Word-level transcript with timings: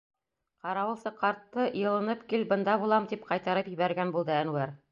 Ҡарауылсы 0.67 1.11
ҡартты, 1.19 1.67
йылынып 1.81 2.23
кил, 2.33 2.45
бында 2.55 2.75
булам, 2.85 3.05
тип 3.13 3.29
ҡайтарып 3.31 3.73
ебәргән 3.77 4.15
булды 4.19 4.39
Әнүәр. 4.43 4.79